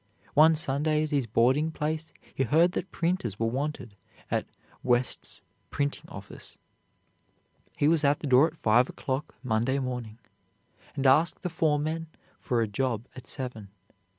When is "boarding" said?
1.27-1.69